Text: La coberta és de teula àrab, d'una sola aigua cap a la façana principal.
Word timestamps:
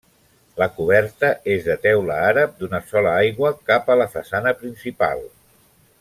La 0.59 0.67
coberta 0.77 1.29
és 1.57 1.67
de 1.67 1.75
teula 1.83 2.15
àrab, 2.31 2.55
d'una 2.63 2.79
sola 2.93 3.11
aigua 3.21 3.51
cap 3.71 3.91
a 3.95 3.99
la 4.03 4.09
façana 4.19 4.55
principal. 4.63 5.23